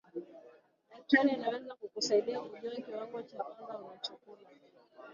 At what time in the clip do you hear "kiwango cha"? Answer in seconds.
2.71-3.43